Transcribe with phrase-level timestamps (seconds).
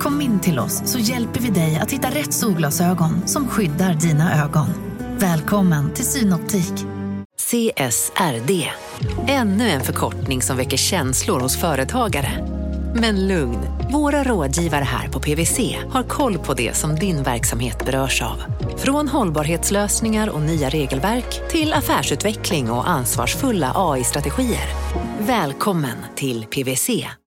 [0.00, 4.44] Kom in till oss så hjälper vi dig att hitta rätt solglasögon som skyddar dina
[4.44, 4.66] ögon.
[5.18, 6.72] Välkommen till Synoptik.
[7.38, 8.70] CSRD,
[9.28, 12.46] ännu en förkortning som väcker känslor hos företagare.
[12.94, 13.58] Men lugn,
[13.92, 18.42] våra rådgivare här på PWC har koll på det som din verksamhet berörs av.
[18.76, 24.68] Från hållbarhetslösningar och nya regelverk till affärsutveckling och ansvarsfulla AI-strategier.
[25.18, 27.19] Välkommen till PWC.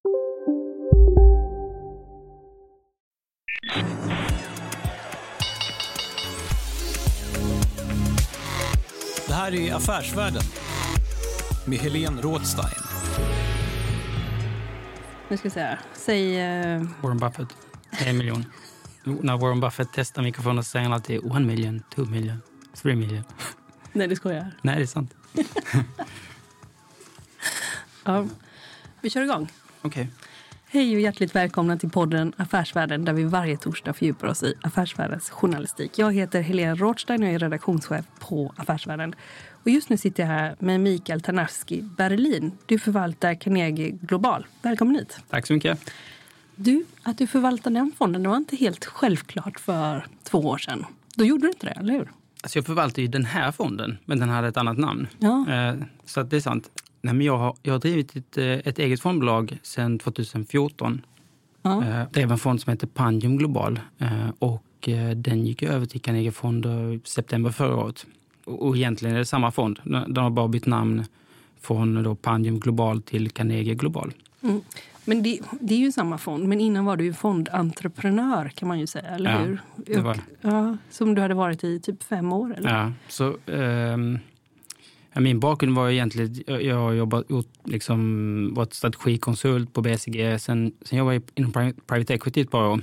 [9.44, 10.41] Här är Affärsvärlden
[11.66, 12.83] med Helene Rådstein.
[15.30, 15.77] Nu ska vi se.
[15.94, 16.39] Säg...
[16.39, 17.47] eh, Warren Buffett,
[18.05, 18.45] en miljon.
[19.03, 22.41] När Warren Buffett testar mikrofonen säger han alltid one million, two million,
[22.81, 23.23] three million.
[23.94, 24.52] nej, det skojar.
[24.61, 25.14] Nej, det är sant.
[28.03, 28.25] Ja.
[29.02, 29.52] Vi kör igång.
[29.81, 30.08] Okej.
[30.73, 35.30] Hej och hjärtligt välkomna till podden Affärsvärlden där vi varje torsdag fördjupar oss i affärsvärldens
[35.30, 35.99] journalistik.
[35.99, 39.15] Jag heter Helena Rothstein och är redaktionschef på Affärsvärlden.
[39.63, 42.52] Och just nu sitter jag här med Mikael Tarnowski Berlin.
[42.65, 44.45] Du förvaltar Carnegie Global.
[44.61, 45.17] Välkommen hit.
[45.30, 45.91] Tack så mycket.
[46.55, 50.85] Du, att du förvaltar den fonden det var inte helt självklart för två år sedan.
[51.15, 52.11] Då gjorde du inte det, eller hur?
[52.43, 55.08] Alltså jag förvaltar ju den här fonden, men den hade ett annat namn.
[55.19, 55.45] Ja.
[55.49, 56.69] Eh, Så det är sant.
[57.05, 61.01] Nej, men jag, har, jag har drivit ett, eh, ett eget fondbolag sedan 2014.
[61.61, 61.83] Ja.
[61.85, 63.79] Eh, drev en fond som heter Pandium Global.
[63.97, 68.05] Eh, och eh, den gick över till Carnegie Fonder i september förra året.
[68.45, 69.79] Och, och egentligen är det samma fond.
[70.07, 71.05] De har bara bytt namn
[71.61, 74.13] från då Pandium Global till Carnegie Global.
[74.43, 74.61] Mm.
[75.05, 78.80] Men det, det är ju samma fond, men innan var du ju fondentreprenör kan man
[78.80, 79.61] ju säga, eller Ja, hur?
[79.75, 82.69] det var Och- Ja, som du hade varit i typ fem år, eller?
[82.80, 83.97] Ja, så, ja,
[85.21, 86.43] min bakgrund var egentligen...
[86.47, 87.25] Jag, jag har jobbat,
[87.65, 90.39] liksom, varit strategikonsult på BCG.
[90.39, 91.51] Sen, sen jobbade jag inom
[91.87, 92.81] private equity ett par år.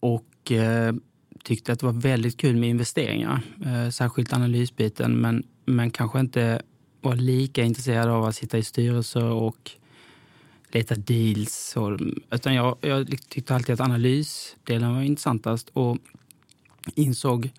[0.00, 0.94] Och eh,
[1.44, 3.40] tyckte att det var väldigt kul med investeringar.
[3.66, 6.62] Eh, särskilt analysbiten, men, men kanske inte
[7.00, 9.70] var lika intresserad av att sitta i styrelser och
[10.68, 11.76] leta deals.
[11.76, 12.00] Och,
[12.30, 15.68] utan jag, jag tyckte alltid att analysdelen var intressantast.
[15.72, 15.98] Och
[16.94, 17.50] insåg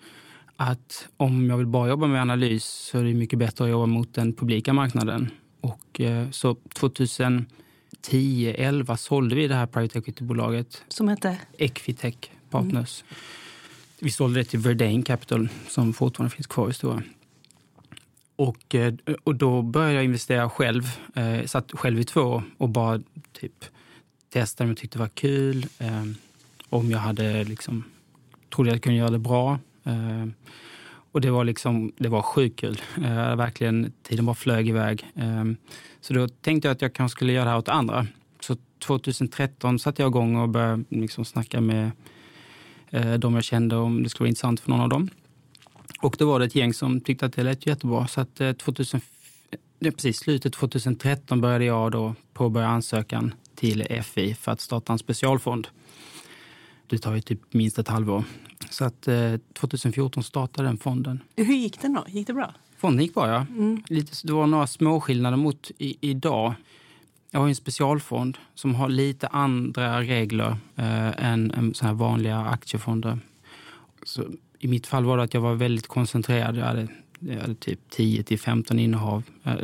[0.57, 3.85] att om jag vill bara jobba med analys så är det mycket bättre att jobba
[3.85, 5.29] mot den publika marknaden.
[5.61, 11.37] Och eh, så 2010-11 sålde vi det här private equity-bolaget Som hette?
[11.57, 13.03] Equitech Partners.
[13.99, 17.03] Vi sålde det till Verdane Capital som fortfarande finns kvar i Stora.
[18.35, 18.93] Och, eh,
[19.23, 20.83] och då började jag investera själv.
[21.15, 23.01] Eh, satt själv i två och bara
[23.31, 23.65] typ
[24.29, 25.65] testade om jag tyckte det var kul.
[25.79, 26.03] Eh,
[26.69, 27.83] om jag hade liksom,
[28.55, 29.59] trodde jag kunde göra det bra.
[29.87, 30.27] Eh,
[31.11, 32.81] och det var liksom, det var sjukt kul.
[32.97, 35.05] Eh, verkligen, tiden bara flög iväg.
[35.15, 35.45] Eh,
[36.01, 38.07] så då tänkte jag att jag kanske skulle göra det här åt andra.
[38.39, 41.91] Så 2013 satte jag igång och började liksom snacka med
[42.89, 45.09] eh, de jag kände om det skulle vara intressant för någon av dem.
[46.01, 48.07] Och då var det ett gäng som tyckte att det lät jättebra.
[48.07, 49.01] Så att eh, 2000,
[49.79, 55.67] precis slutet 2013 började jag då påbörja ansökan till FI för att starta en specialfond.
[56.87, 58.23] Det tar ju typ minst ett halvår.
[58.69, 61.19] Så att eh, 2014 startade den fonden.
[61.35, 62.05] Hur gick den då?
[62.07, 62.53] Gick det bra?
[62.77, 63.45] Fonden gick bra, ja.
[63.87, 66.53] Lite, det var några små skillnader mot i, idag.
[67.31, 72.39] Jag har en specialfond som har lite andra regler eh, än, än så här vanliga
[72.39, 73.19] aktiefonder.
[74.03, 74.25] Så
[74.59, 76.57] I mitt fall var det att jag var väldigt koncentrerad.
[76.57, 76.87] Jag hade,
[77.19, 79.23] jag hade typ 10 till 15 innehav.
[79.43, 79.55] Eh,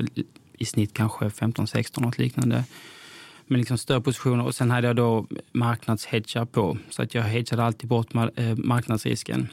[0.58, 2.64] I snitt kanske 15-16, något liknande.
[3.47, 4.45] Men liksom större positioner.
[4.45, 6.77] Och sen hade jag då marknadshedgar på.
[6.89, 9.47] Så att jag hedgade alltid bort eh, marknadsrisken.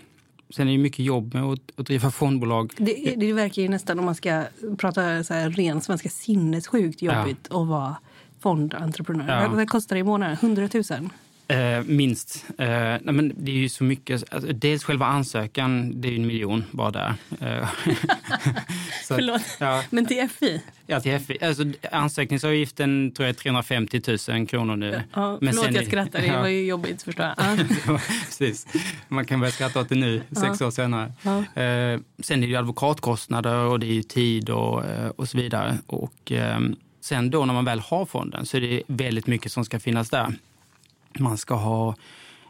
[0.50, 2.72] Sen är det mycket jobb med att, att driva fondbolag.
[2.76, 4.44] Det, det verkar ju nästan, om man ska
[4.78, 7.96] prata så här ren svenska, sinnessjukt jobbigt att vara
[8.40, 9.42] fondentreprenör.
[9.42, 9.48] Ja.
[9.48, 10.36] Vad, vad kostar det i månaden?
[10.40, 10.84] 100 000?
[11.50, 12.44] Eh, minst.
[12.58, 14.35] Eh, nej, men det är ju så mycket.
[14.35, 17.14] Alltså, dels själva ansökan, det är ju en miljon bara där.
[17.41, 17.69] Eh,
[19.05, 19.43] så, Förlåt.
[19.58, 20.62] Ja, Men till FI?
[20.87, 21.38] ja, till FI.
[21.44, 25.02] Alltså, ansökningsavgiften tror jag är 350 000 kronor nu.
[25.14, 26.20] Ja, Men förlåt, sen jag skrattar.
[26.20, 27.37] Det var ju jobbigt förstår jag.
[27.87, 28.00] Ja.
[28.26, 28.67] Precis.
[29.08, 31.12] Man kan börja skratta åt det nu, sex år senare.
[31.55, 35.79] Eh, sen är det advokatkostnader och det är tid och, eh, och så vidare.
[35.87, 36.58] Och, eh,
[37.00, 40.11] sen då när man väl har fonden så är det väldigt mycket som ska finnas
[40.11, 40.35] där.
[41.18, 41.94] Man ska ha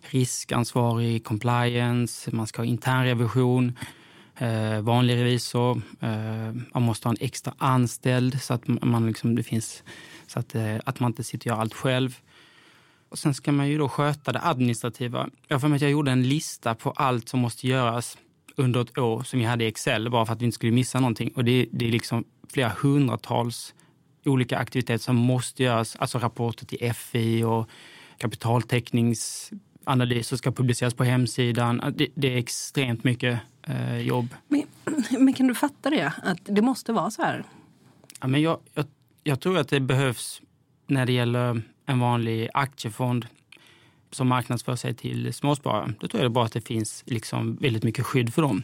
[0.00, 3.78] riskansvarig, compliance, man ska ha internrevision,
[4.38, 5.82] eh, vanlig revisor.
[6.00, 9.82] Eh, man måste ha en extra anställd så att, man liksom, det finns,
[10.26, 12.18] så att, eh, att man inte sitter och gör allt själv.
[13.08, 15.28] Och sen ska man ju då sköta det administrativa.
[15.48, 18.18] Jag för mig att jag gjorde en lista på allt som måste göras
[18.56, 21.00] under ett år som jag hade i Excel bara för att vi inte skulle missa
[21.00, 21.32] någonting.
[21.36, 23.74] Och det, det är liksom flera hundratals
[24.24, 25.96] olika aktiviteter som måste göras.
[25.96, 27.68] Alltså rapporter till FI och
[28.20, 31.94] kapitaltäckningsanalyser ska publiceras på hemsidan.
[31.96, 34.34] Det, det är extremt mycket eh, jobb.
[34.48, 34.62] Men,
[35.24, 36.12] men, kan du fatta det?
[36.22, 37.44] Att det måste vara så här?
[38.20, 38.86] Ja, men jag, jag,
[39.24, 40.42] jag tror att det behövs
[40.86, 43.26] när det gäller en vanlig aktiefond
[44.10, 45.92] som marknadsför sig till småsparare.
[46.00, 48.62] Då tror jag det bra att det finns liksom väldigt mycket skydd för dem.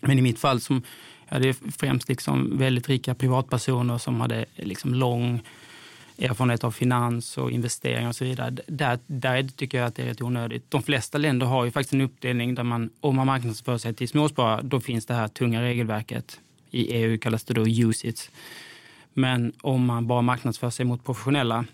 [0.00, 0.82] Men i mitt fall som
[1.28, 5.42] ja, det är främst liksom väldigt rika privatpersoner som hade liksom lång
[6.18, 8.56] erfarenhet av finans och investeringar och så vidare.
[8.66, 10.70] Där, där tycker jag att det är rätt onödigt.
[10.70, 14.08] De flesta länder har ju faktiskt en uppdelning där man, om man marknadsför sig till
[14.08, 16.40] småsparare, då finns det här tunga regelverket.
[16.70, 18.30] I EU kallas det då USIT.
[19.12, 21.64] Men om man bara marknadsför sig mot professionella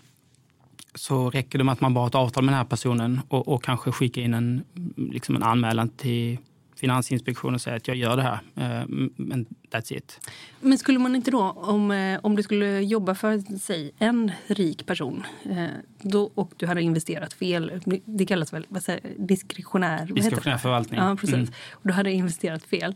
[0.95, 3.47] så räcker det med att man bara har ett avtal med den här personen och,
[3.47, 4.63] och kanske skickar in en,
[4.95, 6.37] liksom en anmälan till
[6.75, 8.39] Finansinspektionen säger att jag gör det här.
[8.55, 8.85] Eh,
[9.15, 10.19] men that's it.
[10.61, 14.85] Men skulle man inte då, om, eh, om du skulle jobba för säg, en rik
[14.85, 15.65] person eh,
[16.01, 20.99] då, och du hade investerat fel, det kallas väl vad säger, diskretionär, diskretionär förvaltning.
[20.99, 21.33] Ja, precis.
[21.33, 21.49] Mm.
[21.71, 22.95] Och du hade investerat fel.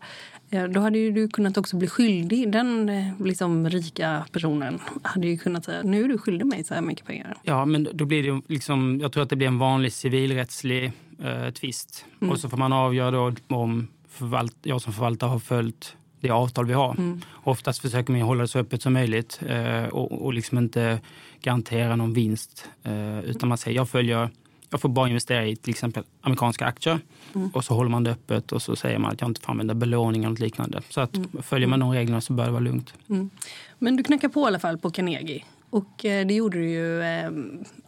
[0.69, 2.51] Då hade ju du kunnat också bli skyldig.
[2.51, 6.81] Den liksom, rika personen hade ju kunnat säga nu är du skyldig mig så här
[6.81, 7.37] mycket pengar.
[7.43, 10.91] Ja, men då blir det liksom, jag tror att det blir en vanlig civilrättslig
[11.23, 12.05] eh, tvist.
[12.21, 12.31] Mm.
[12.31, 16.65] Och så får man avgöra då om förvalt, jag som förvaltare har följt det avtal
[16.65, 16.95] vi har.
[16.97, 17.21] Mm.
[17.43, 21.01] Oftast försöker man hålla det så öppet som möjligt eh, och, och liksom inte
[21.41, 22.69] garantera någon vinst.
[22.83, 24.29] Eh, utan man säger jag följer
[24.69, 26.99] jag får bara investera i till exempel amerikanska aktier
[27.35, 27.49] mm.
[27.53, 29.73] och så håller man det öppet och så säger man att jag inte får använda
[29.73, 30.81] belåning något liknande.
[30.89, 31.29] Så att mm.
[31.41, 32.93] följer man de reglerna så bör det vara lugnt.
[33.09, 33.29] Mm.
[33.79, 37.01] Men du knackar på i alla fall på Carnegie och eh, det gjorde du ju
[37.01, 37.31] eh,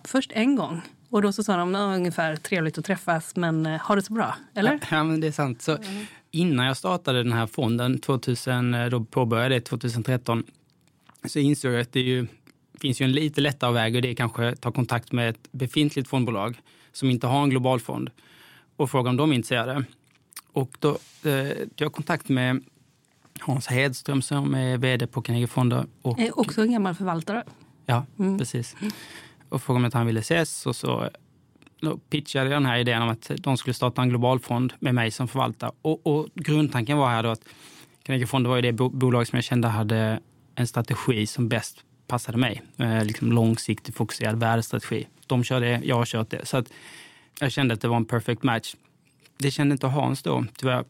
[0.03, 0.81] först en gång.
[1.11, 4.35] Och då så sa de ungefär trevligt att träffas men eh, ha det så bra,
[4.53, 4.79] eller?
[4.91, 5.61] Ja, men det är sant.
[5.61, 5.77] Så.
[6.31, 10.43] Innan jag startade den här fonden, 2000, eh, då påbörjade jag 2013,
[11.25, 12.27] så insåg jag att det ju,
[12.81, 15.51] finns ju en lite lättare väg och det är kanske att ta kontakt med ett
[15.51, 16.61] befintligt fondbolag
[16.91, 18.09] som inte har en global fond
[18.75, 19.83] och fråga om de är intresserade.
[20.53, 22.63] Och då eh, jag kontakt med
[23.39, 25.85] Hans Hedström som är vd på Carnegie Fonder.
[26.01, 27.43] Och, är också en gammal förvaltare.
[27.85, 28.37] Ja, mm.
[28.37, 28.75] precis
[29.51, 30.65] och frågade om han ville ses.
[30.65, 31.09] Och så
[31.81, 35.11] då pitchade jag den här idén om att de skulle starta en globalfond med mig
[35.11, 35.71] som förvaltare.
[35.81, 37.41] Och, och grundtanken var här då att
[38.03, 40.19] Carnegie Fond var ju det bolag som jag kände hade
[40.55, 42.61] en strategi som bäst passade mig.
[42.77, 45.07] Eh, liksom långsiktig, fokuserad värdestrategi.
[45.27, 46.45] De kör det, jag har kört det.
[46.45, 46.71] Så att
[47.39, 48.75] jag kände att det var en perfect match.
[49.37, 50.85] Det kände inte Hans då, tyvärr.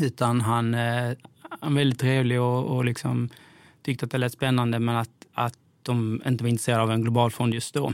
[0.00, 1.12] Utan han, eh,
[1.60, 3.28] han var väldigt trevlig och, och liksom
[3.82, 7.30] tyckte att det lät spännande men att, att de inte var intresserade av en global
[7.30, 7.92] fond just då.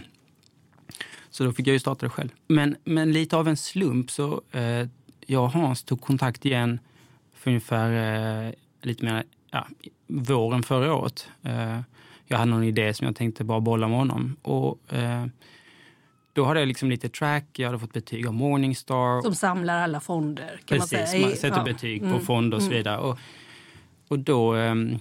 [1.31, 2.29] Så då fick jag ju starta det själv.
[2.47, 4.89] Men, men lite av en slump så eh,
[5.27, 6.81] jag och Hans tog kontakt igen
[7.35, 8.53] för ungefär eh,
[8.83, 9.67] lite mer ja,
[10.07, 11.29] våren förra året.
[11.43, 11.81] Eh,
[12.27, 14.37] jag hade någon idé som jag tänkte bara bolla med honom.
[14.43, 15.27] Och, eh,
[16.33, 19.23] då hade jag liksom lite track, jag hade fått betyg av Morningstar.
[19.23, 21.27] Som samlar alla fonder kan Precis, man säga.
[21.27, 21.65] man sätter ja.
[21.65, 22.21] betyg på mm.
[22.21, 22.79] fonder och så mm.
[22.79, 22.99] vidare.
[22.99, 23.19] Och,
[24.09, 24.99] och då ehm, Eh,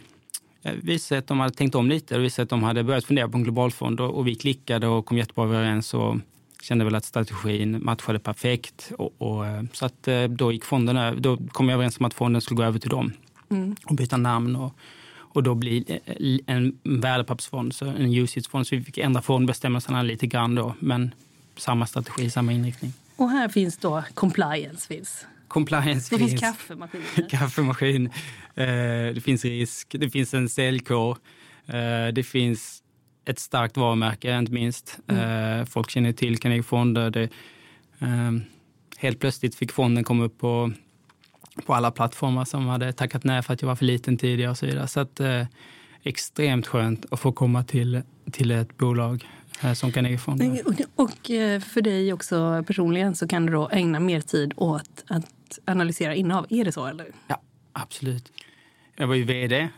[0.76, 2.16] visade att de hade tänkt om lite.
[2.16, 5.06] Det visade att de hade börjat fundera på en globalfond och, och vi klickade och
[5.06, 6.18] kom jättebra överens och
[6.62, 8.92] kände väl att strategin matchade perfekt.
[8.98, 12.14] Och, och eh, så att eh, då gick fonden Då kom vi överens om att
[12.14, 13.14] fonden skulle gå över till dem
[13.50, 13.76] mm.
[13.86, 14.74] och byta namn och,
[15.16, 16.00] och då bli
[16.46, 18.68] en värdepappersfond, så en UCITS-fond.
[18.68, 21.12] Så vi fick ändra fondbestämmelserna lite grann då, men
[21.58, 22.94] samma strategi, samma inriktning.
[23.16, 25.26] Och här finns då compliance finns.
[25.48, 27.02] Compliance det finns, finns kaffemaskin.
[27.30, 28.06] kaffemaskin.
[28.56, 28.66] Eh,
[29.14, 29.96] det finns risk.
[30.00, 31.18] Det finns en säljkår.
[31.66, 32.84] Eh, det finns
[33.26, 35.00] ett starkt varumärke, inte minst.
[35.08, 35.60] Mm.
[35.60, 37.10] Eh, folk känner till Carnegie Fonder.
[37.10, 37.24] Det,
[38.00, 38.32] eh,
[38.98, 40.72] helt plötsligt fick fonden komma upp på,
[41.66, 44.58] på alla plattformar som hade tackat nej för att jag var för liten tidigare och
[44.58, 44.88] så vidare.
[44.88, 45.22] Så att,
[46.04, 48.02] extremt skönt att få komma till,
[48.32, 49.26] till ett bolag
[49.62, 50.60] Eh, som Carnegie-fonden.
[50.96, 55.60] Och eh, för dig också personligen så kan du då ägna mer tid åt att
[55.66, 56.46] analysera innehav.
[56.50, 56.86] Är det så?
[56.86, 57.08] Eller?
[57.28, 57.42] Ja,
[57.74, 58.32] absolut.
[58.96, 59.70] Jag var ju vd, eh,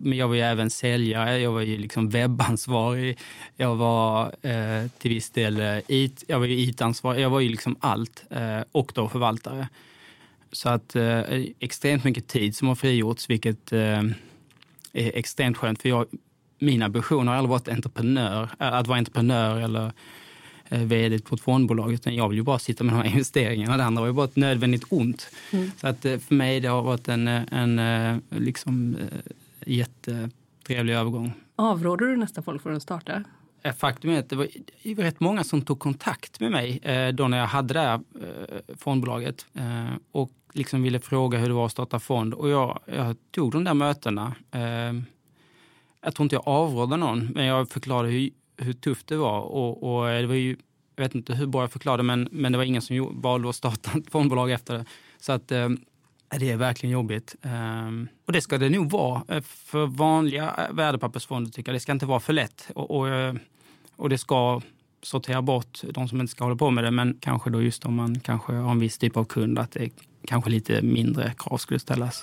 [0.00, 1.38] men jag var ju även säljare.
[1.38, 3.18] Jag var ju liksom webbansvarig.
[3.56, 4.34] Jag var
[4.98, 7.22] till viss del IT, jag var ju IT-ansvarig.
[7.22, 8.24] Jag var ju liksom allt
[8.72, 9.68] och då förvaltare.
[10.52, 10.96] Så att
[11.58, 14.14] extremt mycket tid som har frigjorts, vilket är
[14.92, 15.82] extremt skönt.
[15.82, 16.06] För jag,
[16.58, 19.92] min ambition har aldrig varit entreprenör, att vara entreprenör eller
[20.68, 23.76] eh, vd på ett fondbolag, utan jag vill ju bara sitta med de här investeringarna.
[23.76, 25.30] Det andra var ju bara ett nödvändigt ont.
[25.52, 25.70] Mm.
[25.76, 29.32] Så att eh, för mig det har varit en, eh, en eh, liksom, eh,
[29.66, 31.32] jättetrevlig övergång.
[31.56, 33.24] Avråder du nästan folk från att starta?
[33.62, 34.48] Eh, Faktum är att det var
[35.02, 38.74] rätt många som tog kontakt med mig eh, då när jag hade det här eh,
[38.78, 42.34] fondbolaget eh, och liksom ville fråga hur det var att starta fond.
[42.34, 44.34] Och jag, jag tog de där mötena.
[46.06, 49.40] Jag tror inte jag avrådde någon, men jag förklarade hur, hur tufft det var.
[49.40, 50.56] Och, och det var ju,
[50.96, 53.56] jag vet inte hur bra jag förklarade, men, men det var ingen som valde att
[53.56, 54.84] starta ett fondbolag efter det.
[55.20, 55.68] Så att eh,
[56.38, 57.34] det är verkligen jobbigt.
[57.42, 59.22] Ehm, och det ska det nog vara.
[59.28, 62.70] Eh, för vanliga eh, värdepappersfonder tycker jag det ska inte vara för lätt.
[62.74, 63.34] Och, och, eh,
[63.96, 64.60] och det ska
[65.02, 66.90] sortera bort de som inte ska hålla på med det.
[66.90, 69.90] Men kanske då just om man kanske har en viss typ av kund att det
[70.26, 72.22] kanske lite mindre krav skulle ställas.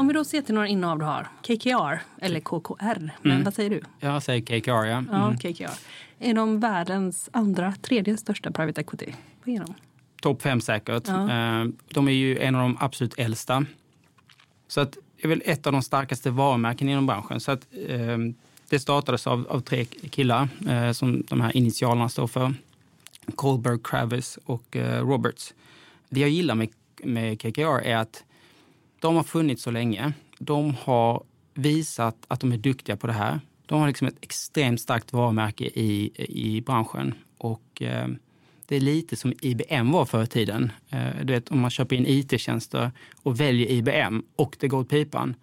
[0.00, 3.44] Om vi då ser till några innehav du har, KKR eller KKR, men Mm.
[3.44, 3.80] vad säger du?
[4.00, 4.96] Jag säger KKR, ja.
[4.96, 5.06] Mm.
[5.12, 5.70] Ja, KKR.
[6.18, 9.12] Är de världens andra, tredje största private equity?
[9.44, 9.74] Vad är de?
[10.22, 11.08] Topp fem säkert.
[11.08, 11.30] Ja.
[11.60, 13.64] Eh, De är ju en av de absolut äldsta.
[14.68, 17.40] Så att det är väl ett av de starkaste varumärken inom branschen.
[17.40, 18.18] Så att, eh,
[18.68, 22.54] det startades av, av tre killar eh, som de här initialerna står för.
[23.34, 25.54] Colberg, Kravis och eh, Roberts.
[26.08, 26.68] Det jag gillar med,
[27.04, 28.24] med KKR är att
[29.00, 30.12] de har funnits så länge.
[30.38, 31.22] De har
[31.54, 33.40] visat att de är duktiga på det här.
[33.66, 37.14] De har liksom ett extremt starkt varumärke i, i branschen.
[37.38, 38.08] Och eh,
[38.66, 40.72] det är lite som IBM var förr i tiden.
[40.88, 42.90] Eh, du vet, om man köper in IT-tjänster
[43.22, 45.34] och väljer IBM och det går åt pipan,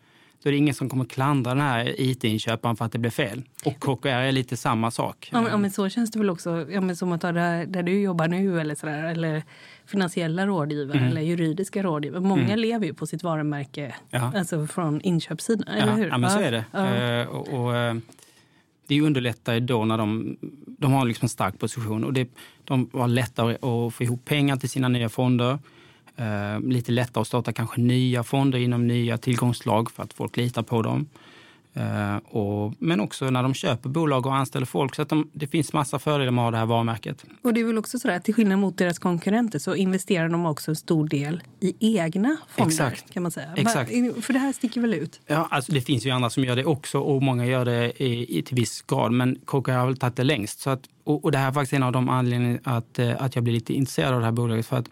[0.44, 3.44] då är det ingen som kommer klandra den här IT-inköparen för att det blev fel.
[3.66, 5.30] Och KKR är lite samma sak.
[5.32, 6.66] Ja, men, ja, men så känns det väl också.
[6.72, 9.04] Ja, men som att ta där, där du jobbar nu eller sådär.
[9.04, 9.44] Eller
[9.86, 11.10] finansiella rådgivare Mm.
[11.10, 12.22] eller juridiska rådgivare.
[12.22, 12.60] Många Mm.
[12.60, 14.32] lever ju på sitt varumärke Ja.
[14.36, 15.68] alltså från inköpssidan.
[15.68, 16.08] Eller hur?
[16.08, 17.22] ja men så är det.
[17.24, 17.96] Eh, och, och, eh,
[18.88, 20.38] det underlättar ju då när de,
[20.80, 22.04] de har liksom en stark position.
[22.04, 22.30] Och det,
[22.64, 25.60] de har lättare att få ihop pengar till sina nya fonder.
[26.18, 30.64] Eh, lite lättare att starta kanske nya fonder inom nya tillgångslag för att folk litar
[30.64, 31.08] på dem.
[31.78, 34.96] Eh, och, men också när de köper bolag och anställer folk.
[34.96, 37.26] Så att de, det finns massa fördelar med att ha det här varumärket.
[37.42, 40.46] Och det är väl också sådär att till skillnad mot deras konkurrenter så investerar de
[40.46, 42.74] också en stor del i egna fonder.
[42.74, 43.14] Exakt.
[43.14, 43.54] kan man säga.
[43.56, 43.92] Exakt.
[44.22, 45.22] För det här sticker väl ut?
[45.28, 48.40] Ja, alltså det finns ju andra som gör det också och många gör det i,
[48.40, 49.12] i till viss grad.
[49.12, 50.60] Men KK har väl tagit det längst.
[50.60, 53.36] Så att, och, och det här är faktiskt en av de anledningarna att, eh, att
[53.36, 54.66] jag blir lite intresserad av det här bolaget.
[54.66, 54.90] För att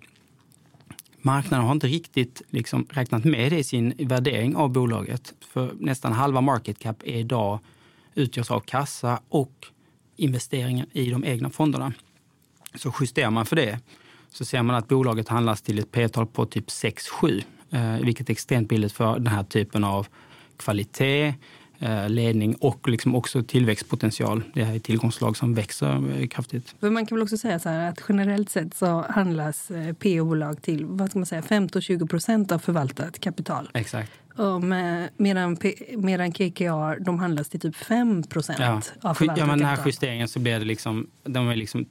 [1.25, 5.33] marknaden har inte riktigt liksom räknat med det i sin värdering av bolaget.
[5.41, 7.59] För nästan halva market cap är idag
[8.15, 9.67] utgörs av kassa och
[10.15, 11.93] investeringar i de egna fonderna.
[12.75, 13.79] Så justerar man för det
[14.29, 18.31] så ser man att bolaget handlas till ett p-tal på typ 6-7, eh, vilket är
[18.31, 20.07] extremt billigt för den här typen av
[20.57, 21.33] kvalitet,
[22.07, 24.43] ledning och liksom också tillväxtpotential.
[24.53, 26.75] Det här är tillgångslag som växer eh, kraftigt.
[26.79, 30.61] För man kan väl också säga så här att generellt sett så handlas eh, PO-bolag
[30.61, 33.69] till vad ska man säga, 15-20 procent av förvaltat kapital.
[33.73, 34.11] Exakt.
[34.37, 35.57] Och med, medan,
[35.97, 38.71] medan KKR de handlas till typ 5 procent Ja.
[38.73, 39.89] av Ja, förvaltat men den här kapital.
[39.89, 41.85] justeringen så blir det liksom, de är liksom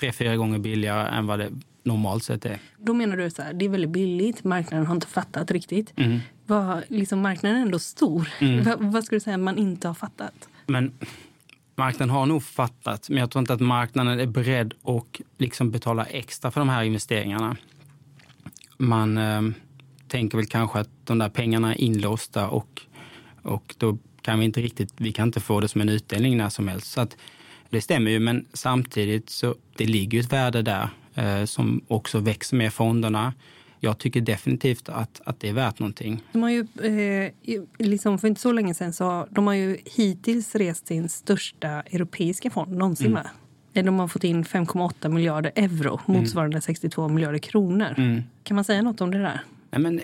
[0.00, 1.48] tre, fyra gånger billigare än vad det
[1.84, 2.58] normalt sett är.
[2.78, 5.92] Då menar du så här, det är väldigt billigt, marknaden har inte fattat riktigt.
[5.96, 6.18] Mm.
[6.52, 8.28] Vad, liksom, marknaden är ändå stor.
[8.38, 8.64] Mm.
[8.64, 10.48] Vad, vad ska du säga man inte har fattat?
[10.66, 10.92] Men
[11.74, 16.04] marknaden har nog fattat, men jag tror inte att marknaden är beredd att liksom betala
[16.04, 17.56] extra för de här investeringarna.
[18.76, 19.42] Man eh,
[20.08, 22.82] tänker väl kanske att de där pengarna är inlåsta och,
[23.42, 26.48] och då kan vi inte riktigt, vi kan inte få det som en utdelning när
[26.48, 26.92] som helst.
[26.92, 27.16] Så att,
[27.70, 32.56] det stämmer ju, men samtidigt så det ligger ett värde där eh, som också växer
[32.56, 33.32] med fonderna.
[33.84, 36.22] Jag tycker definitivt att, att det är värt någonting.
[36.32, 40.54] De har ju, eh, liksom för inte så länge sedan så de har ju hittills
[40.54, 43.06] rest sin största europeiska fond någonsin.
[43.06, 43.26] Mm.
[43.74, 47.94] Eh, De har fått in 5,8 miljarder euro, motsvarande 62 miljarder kronor.
[47.96, 48.22] Mm.
[48.42, 49.40] Kan man säga något om det där?
[49.70, 50.00] Nej, men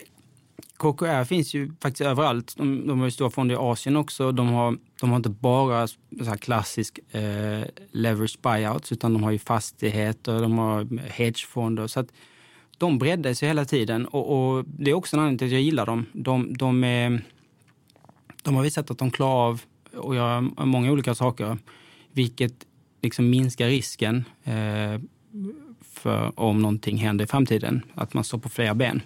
[0.76, 2.54] KKR finns ju faktiskt överallt.
[2.56, 4.32] De, de har ju stora fonder i Asien också.
[4.32, 9.38] De har, de har inte bara så klassisk eh, leverage buyouts utan de har ju
[9.38, 11.86] fastigheter, de har hedgefonder.
[11.86, 12.08] Så att
[12.78, 15.62] de breddar sig hela tiden och, och det är också en anledning till att jag
[15.62, 16.06] gillar dem.
[16.12, 17.22] De, de, är,
[18.42, 19.62] de har visat att de klarar av
[20.04, 21.58] att göra många olika saker
[22.12, 22.66] vilket
[23.02, 25.00] liksom minskar risken eh,
[25.82, 27.82] för om någonting händer i framtiden.
[27.94, 29.00] Att man står på flera ben.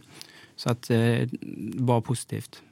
[0.56, 1.28] Så att eh,
[1.74, 2.62] bara positivt.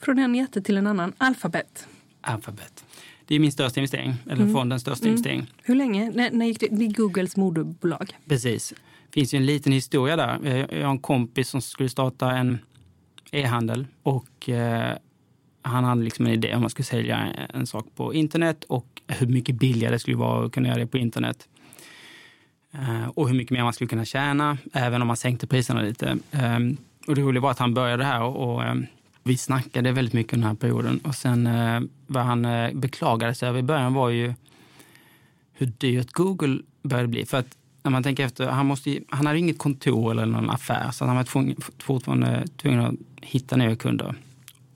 [0.00, 1.12] Från en jätte till en annan.
[1.18, 1.88] Alphabet.
[2.20, 2.84] Alphabet.
[3.26, 4.54] Det är min största investering, eller Mm.
[4.54, 5.12] fondens största Mm.
[5.16, 5.46] investering.
[5.62, 6.10] Hur länge?
[6.14, 6.68] När, när gick det?
[6.70, 8.16] Det är Googles moderbolag.
[8.28, 8.74] Precis.
[9.10, 10.38] Det finns ju en liten historia där.
[10.44, 12.58] Eh, jag har en kompis som skulle starta en
[13.32, 14.96] e-handel och eh,
[15.62, 17.16] han hade liksom en idé om man skulle sälja
[17.54, 20.86] en sak på internet och hur mycket billigare det skulle vara att kunna göra det
[20.86, 21.48] på internet.
[22.72, 26.18] Eh, Och hur mycket mer man skulle kunna tjäna, även om man sänkte priserna lite.
[26.30, 26.58] Eh,
[27.06, 28.74] Och det roliga var att han började här och, och eh,
[29.22, 30.98] vi snackade väldigt mycket under den här perioden.
[31.04, 32.46] Och sen eh, vad han
[32.80, 34.34] beklagade sig över i början var ju
[35.52, 37.26] hur dyrt Google började bli.
[37.26, 40.90] För att när man tänker efter, han, måste, han hade inget kontor eller någon affär
[40.90, 44.14] så han var tvungen, fortfarande tvungen att hitta nya kunder.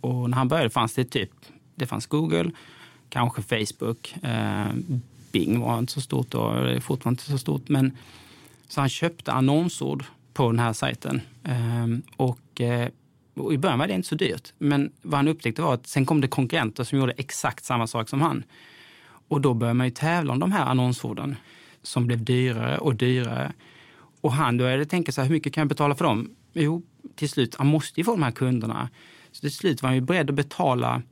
[0.00, 1.30] Och när han började fanns det typ,
[1.74, 2.50] det fanns Google,
[3.08, 4.66] kanske Facebook, eh,
[5.32, 7.68] Bing var inte så stort då, det är fortfarande inte så stort.
[7.68, 7.96] Men,
[8.68, 11.20] så han köpte annonsord på den här sajten.
[11.44, 12.88] Eh, och, eh,
[13.34, 14.52] och i början var det inte så dyrt.
[14.58, 18.08] Men vad han upptäckte var att sen kom det konkurrenter som gjorde exakt samma sak
[18.08, 18.44] som han.
[19.28, 21.36] Och då började man ju tävla om de här annonsorden
[21.82, 23.52] som blev dyrare och dyrare.
[24.20, 26.30] Och han började tänka så här, hur mycket kan jag betala för dem?
[26.52, 26.82] Jo,
[27.14, 28.88] till slut, han måste ju få de här kunderna.
[29.32, 31.02] Så till slut var han ju beredd att betala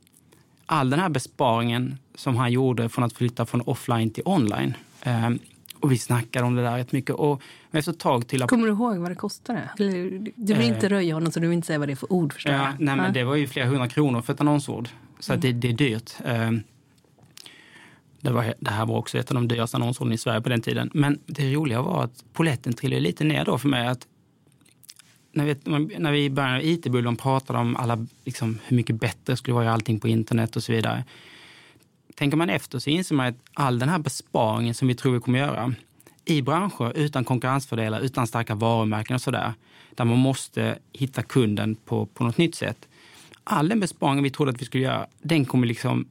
[0.65, 4.73] all den här besparingen som han gjorde från att flytta från offline till online.
[5.01, 5.39] Ehm,
[5.79, 7.15] och vi snackade om det där rätt mycket.
[7.15, 8.41] Och efter ett tag till...
[8.41, 9.69] Kommer du ihåg vad det kostade?
[9.77, 10.67] Du vill Eh.
[10.67, 12.59] inte röja honom så du vill inte säga vad det är för ord förstår Ja,
[12.65, 12.73] jag.
[12.79, 13.11] nej, men Ja.
[13.11, 14.89] det var ju flera hundra kronor för ett annonsord.
[15.19, 16.11] Så att det, det är dyrt.
[16.25, 16.63] Ehm,
[18.21, 20.61] det, var, det här var också ett av de dyraste annonshållen i Sverige på den
[20.61, 20.89] tiden.
[20.93, 23.87] Men det roliga var att poletten trillade lite ner då för mig.
[23.87, 24.07] Att
[25.31, 25.55] när, vi,
[25.97, 29.53] när vi i början av IT-bubblan pratade om alla, liksom, hur mycket bättre det skulle
[29.53, 31.03] vara att göra allting på internet och så vidare.
[32.15, 35.19] Tänker man efter så inser man att all den här besparingen som vi tror vi
[35.19, 35.73] kommer göra
[36.25, 39.53] i branscher utan konkurrensfördelar, utan starka varumärken och sådär,
[39.95, 42.87] där man måste hitta kunden på, på något nytt sätt.
[43.43, 46.07] All den besparingen vi trodde att vi skulle göra, den kommer liksom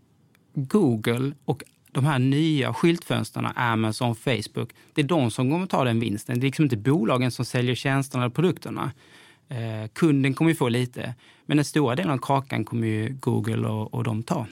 [0.54, 1.62] Google och
[1.98, 6.40] de här nya skyltfönstren, Amazon, Facebook, det är de som kommer ta den vinsten.
[6.40, 8.92] Det är liksom inte bolagen som säljer tjänsterna eller produkterna.
[9.48, 11.14] Eh, kunden kommer ju få lite,
[11.46, 14.46] men den stora delen av kakan kommer ju Google och, och de ta.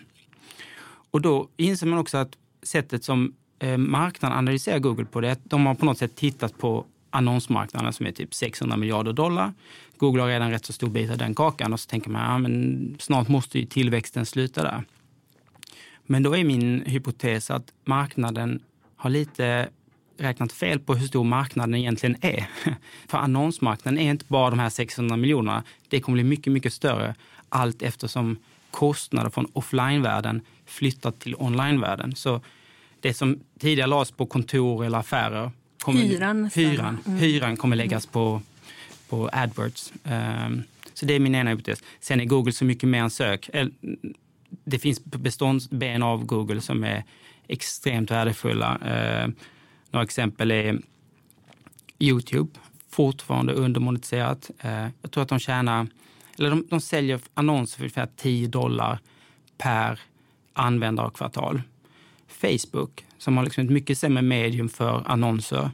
[1.11, 5.33] Och då inser man också att sättet som eh, marknaden analyserar Google på det är
[5.33, 9.53] att de har på något sätt tittat på annonsmarknaden som är typ 600 miljarder dollar.
[9.97, 12.39] Google har redan rätt så stor bit av den kakan och så tänker man ja,
[12.39, 14.85] men snart måste ju tillväxten sluta där.
[16.07, 18.61] Men då är min hypotes att marknaden
[18.97, 19.69] har lite
[20.19, 22.47] räknat fel på hur stor marknaden egentligen är.
[23.09, 25.63] För annonsmarknaden är inte bara de här 600 miljonerna.
[25.89, 27.15] Det kommer bli mycket, mycket större
[27.49, 28.37] allt eftersom
[28.71, 32.15] kostnader från offline-världen flyttar till online-världen.
[32.15, 32.41] Så
[33.01, 35.51] det som tidigare lades på kontor eller affärer
[35.83, 37.19] kommer, Hyran hyran, Mm.
[37.19, 38.43] hyran kommer läggas på
[39.09, 39.93] på AdWords.
[40.05, 40.63] Um,
[40.95, 41.83] så det är min ena hypotes.
[42.01, 43.51] Sen är Google så mycket mer än sök.
[44.49, 47.05] Det finns beståndsben av Google som är
[47.49, 48.79] extremt värdefulla.
[48.79, 49.29] Eh,
[49.91, 50.79] några exempel är
[51.99, 52.51] Youtube,
[52.91, 54.51] fortfarande undermonetiserat.
[54.59, 55.87] Eh, jag tror att de tjänar,
[56.39, 58.99] eller de, de säljer annonser för ungefär 10 dollar
[59.59, 60.01] per
[60.53, 61.63] användarkvartal.
[62.29, 65.71] Facebook, som har liksom ett mycket sämre medium för annonser,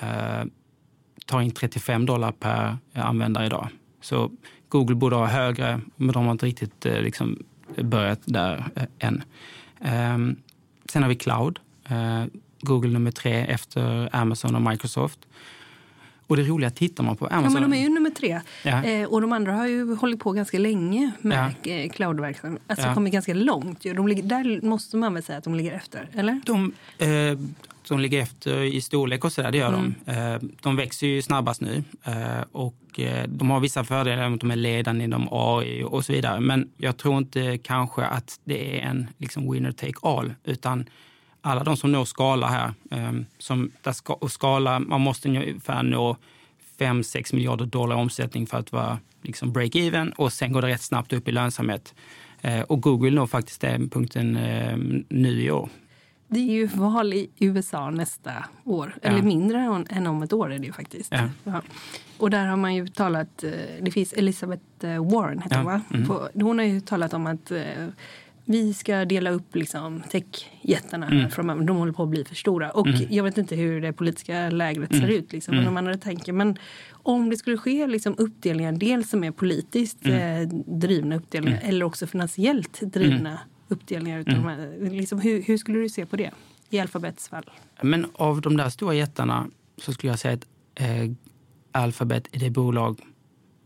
[0.00, 0.44] eh,
[1.26, 3.68] tar in 35 dollar per användare idag.
[4.00, 4.30] Så
[4.68, 7.44] Google borde ha högre, men de har inte riktigt eh, liksom,
[7.82, 9.22] börjat där eh, än.
[10.14, 10.36] Um,
[10.88, 11.58] sen har vi cloud.
[11.90, 12.24] Uh,
[12.60, 15.18] Google nummer tre efter Amazon och Microsoft.
[16.26, 17.44] Och det roliga, tittar man på Amazon...
[17.44, 18.40] Ja, men de är ju nummer tre.
[18.62, 18.84] Ja.
[18.84, 21.88] Eh, och de andra har ju hållit på ganska länge med ja.
[21.88, 22.62] cloudverksamhet.
[22.66, 22.94] Alltså ja.
[22.94, 23.82] kommit ganska långt.
[23.82, 26.40] De ligger, där måste man väl säga att de ligger efter, eller?
[26.46, 27.38] De, eh,
[27.88, 29.94] de ligger efter i storlek och sådär, det gör mm.
[30.04, 30.12] de.
[30.12, 32.44] Eh, de växer ju snabbast nu eh,
[32.94, 36.40] och eh, de har vissa fördelar de är ledande inom AI och så vidare.
[36.40, 40.84] Men jag tror inte kanske att det är en liksom winner take all, utan
[41.40, 45.82] alla de som når skala här, ehm, som där ska, och skala, man måste ungefär
[45.82, 46.16] nå
[46.78, 51.12] 5-6 miljarder dollar omsättning för att vara liksom break-even och sen går det rätt snabbt
[51.12, 51.94] upp i lönsamhet.
[52.40, 55.68] Eh, och Google når faktiskt den punkten ehm, nu i år.
[56.34, 58.32] Det är ju val i USA nästa
[58.64, 58.94] år.
[59.02, 59.08] Ja.
[59.08, 61.12] Eller mindre än om ett år är det ju faktiskt.
[61.12, 61.28] Ja.
[61.44, 61.62] Ja.
[62.18, 63.50] Och där har man ju talat, eh,
[63.82, 65.80] det finns Elizabeth eh, Warren heter hon va?
[65.94, 66.08] Mm.
[66.34, 67.62] Hon har ju talat om att eh,
[68.44, 71.30] vi ska dela upp liksom techjättarna mm.
[71.30, 71.64] framöver.
[71.64, 72.70] De håller på att bli för stora.
[72.70, 73.06] Och mm.
[73.10, 75.10] jag vet inte hur det politiska lägret ser mm.
[75.10, 75.32] ut.
[75.32, 75.74] Liksom, mm.
[75.74, 76.32] man hade tänker.
[76.32, 76.58] Men
[76.90, 80.42] om det skulle ske liksom uppdelningar, dels som är politiskt mm.
[80.42, 81.68] eh, drivna uppdelningar mm.
[81.68, 84.18] eller också finansiellt drivna uppdelningar.
[84.18, 84.44] Utav mm.
[84.44, 84.90] de här.
[84.90, 86.30] Liksom, hur, hur, skulle du se på det
[86.70, 87.50] i Alphabets fall?
[87.82, 89.46] Men av de där stora jättarna
[89.78, 91.10] så skulle jag säga att eh,
[91.72, 93.00] Alphabet är det bolag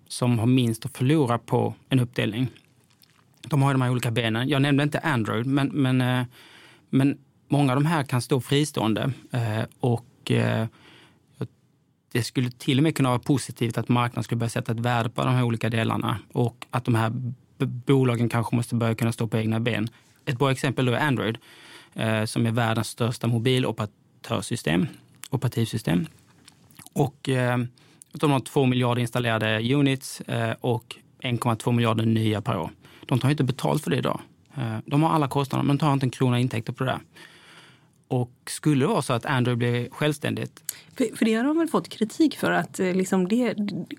[0.09, 2.49] som har minst att förlora på en uppdelning.
[3.43, 4.49] De har de här olika benen.
[4.49, 6.27] Jag nämnde inte Android, men, men, eh,
[6.91, 9.13] men många av de här kan stå fristående.
[9.31, 10.67] Eh, och eh,
[12.13, 15.11] det skulle till och med kunna vara positivt att marknaden skulle börja sätta ett värde
[15.11, 17.13] på de här olika delarna och att de här
[17.67, 19.89] bolagen kanske måste börja kunna stå på egna ben.
[20.25, 21.39] Ett bra exempel då är Android
[21.95, 24.87] eh, som är världens största mobiloperatörsystem,
[25.31, 26.07] operativsystem.
[26.93, 27.59] Och eh,
[28.13, 32.71] de har två miljarder installerade units eh, och 1,2 miljarder nya per år.
[33.07, 34.21] De tar inte betalt för det idag.
[34.57, 36.91] Eh, de har alla kostnader, men tar inte en krona intäkter på det.
[36.91, 37.01] där.
[38.09, 40.75] Och skulle det vara så att Android blir självständigt...
[40.97, 43.55] För, för det har de väl fått kritik för, att eh, liksom det,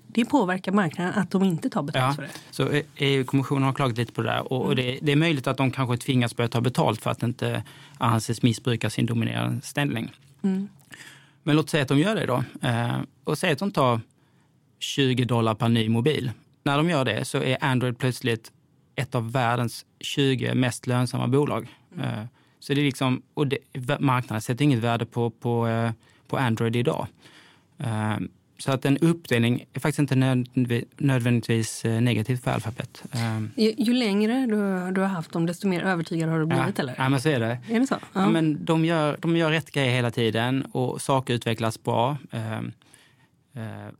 [0.06, 2.30] det påverkar marknaden att de inte tar betalt ja, för det?
[2.50, 4.52] Så EU-kommissionen har klagat lite på det där.
[4.52, 4.76] Och, mm.
[4.76, 7.62] det, det, är möjligt att de kanske tvingas börja ta betalt för att inte
[7.98, 10.12] anses missbruka sin dominerande ställning.
[10.42, 10.68] Mm.
[11.42, 12.44] Men låt säga att de gör det då.
[12.68, 14.00] Eh, och säg att de tar
[14.78, 16.30] 20 dollar per ny mobil.
[16.62, 18.52] När de gör det så är Android plötsligt
[18.94, 21.68] ett av världens 20 mest lönsamma bolag.
[21.96, 22.26] Mm.
[22.60, 23.58] Eh, så det är liksom, och det,
[24.00, 25.90] marknaden sätter inget värde på, på, eh,
[26.28, 27.06] på Android idag.
[27.78, 30.44] Ehm, så att en uppdelning är faktiskt inte
[30.96, 33.02] nödvändigtvis eh, negativt för Alphabet.
[33.12, 33.50] Ehm.
[33.56, 36.78] Ju, ju längre du, du har haft dem, desto mer övertygad har du blivit?
[36.78, 36.94] Ja, eller?
[36.98, 37.58] ja men så är det.
[37.68, 37.96] Är det så?
[38.12, 38.28] Ja.
[38.28, 42.16] men de, gör, de gör rätt grejer hela tiden och saker utvecklas bra.
[42.34, 42.68] Uh,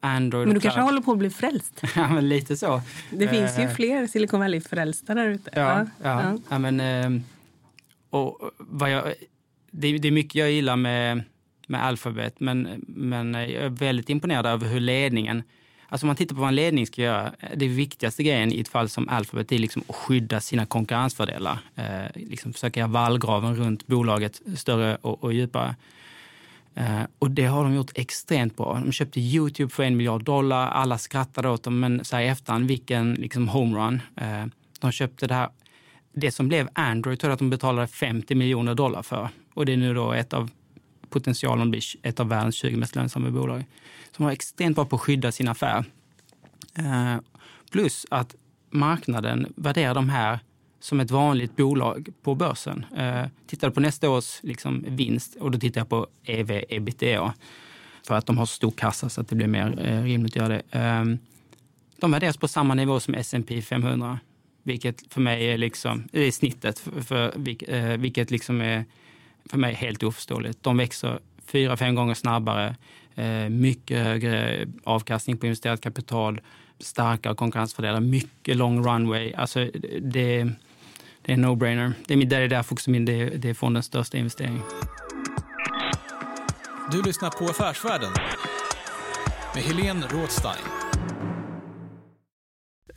[0.01, 1.83] Android men du kanske håller på att bli frälst?
[1.97, 2.83] ja, men lite så.
[3.11, 5.51] Det finns ju fler Silicon Valley-frälsta där ute.
[5.55, 6.39] Ja, ja, ja.
[6.49, 6.81] ja men,
[8.11, 9.15] och eh, vad jag,
[9.71, 11.23] det, det är mycket jag gillar med,
[11.67, 15.43] med Alphabet, men, men jag är väldigt imponerad över hur ledningen
[15.91, 18.61] Alltså om man tittar på vad en ledning ska göra, eh, det viktigaste grejen i
[18.61, 21.59] ett fall som Alphabet är liksom att skydda sina konkurrensfördelar.
[21.75, 25.77] Eh, liksom försöka göra vallgraven runt bolaget större och, och djupare.
[26.75, 28.83] Eh, och det har de gjort extremt bra.
[28.85, 30.69] De köpte Youtube för en miljard dollar.
[30.69, 34.03] Alla skrattade åt dem, men så här i efterhand, vilken liksom homerun.
[34.17, 34.47] Eh,
[34.81, 35.49] de köpte det här
[36.13, 39.29] det som blev Android tror jag att de betalade 50 miljoner dollar för.
[39.55, 40.51] Och det är nu då ett av
[41.09, 43.65] potentialen att bli ett av världens 20 mest lönsamma bolag.
[44.17, 45.85] Som har extremt bra på att skydda sin affär.
[46.75, 47.17] Eh,
[47.71, 48.35] plus att
[48.71, 50.39] marknaden värderar de här
[50.81, 52.87] som ett vanligt bolag på börsen.
[52.97, 57.35] Eh, tittar på nästa års liksom, vinst och då tittar jag på EV ebitda
[58.07, 60.37] för att de har så stor kassa så att det blir mer eh, rimligt att
[60.37, 60.79] göra det.
[60.79, 61.05] Eh,
[62.01, 64.19] de värderas på samma nivå som S&P 500
[64.63, 68.85] vilket för mig är, liksom, i snittet, för, för, eh, vilket liksom är
[69.45, 70.63] för mig helt oförståeligt.
[70.63, 72.77] De växer fyra, fem gånger snabbare,
[73.15, 76.41] eh, mycket högre avkastning på investerat kapital,
[76.79, 79.33] starkare konkurrensfördelar, mycket lång runway.
[79.33, 79.71] Alltså
[80.03, 80.45] det,
[81.23, 81.93] det är en no-brainer.
[82.07, 84.63] Det är, det är därför också min, det, det är fondens största investering.
[86.93, 88.13] Du lyssnar på Affärsvärlden
[89.55, 90.65] med Helene Rådstein.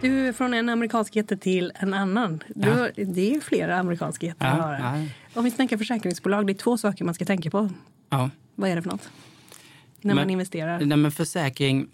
[0.00, 2.42] Du är från en amerikansk jätte till en annan.
[2.54, 3.04] Du, ja.
[3.04, 5.06] Det är flera amerikanska jättar ja, ja.
[5.34, 7.70] Om vi snackar försäkringsbolag, det är två saker man ska tänka på.
[8.08, 8.30] Ja.
[8.54, 9.10] Vad är det för något?
[10.00, 10.80] När men, man investerar?
[10.80, 11.88] Nej, men försäkring,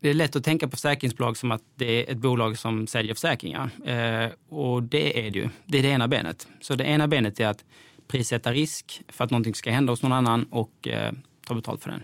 [0.00, 3.14] det är lätt att tänka på försäkringsbolag som att det är ett bolag som säljer
[3.14, 3.70] försäkringar.
[3.84, 5.48] Eh, och det är det ju.
[5.66, 6.48] Det är det ena benet.
[6.60, 7.64] Så det ena benet är att
[8.08, 11.12] prissätta risk för att någonting ska hända hos någon annan och eh,
[11.46, 12.02] ta betalt för den.